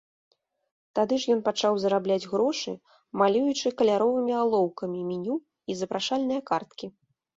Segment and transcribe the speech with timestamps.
[0.99, 2.73] Тады ж ён пачаў зарабляць грошы,
[3.23, 5.35] малюючы каляровымі алоўкамі меню
[5.75, 6.85] і запрашальныя карткі.